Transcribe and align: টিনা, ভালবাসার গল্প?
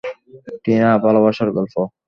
টিনা, 0.63 0.89
ভালবাসার 1.03 1.49
গল্প? 1.57 1.75